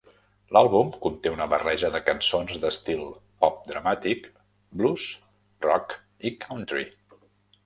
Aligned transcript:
L'àlbum 0.55 0.87
conté 1.03 1.33
una 1.33 1.45
barreja 1.51 1.91
de 1.95 2.01
cançons 2.07 2.57
d'estil 2.63 3.03
pop 3.45 3.61
dramàtic, 3.73 4.27
blues, 4.81 5.07
rock 5.69 5.99
i 6.31 6.35
country. 6.49 6.89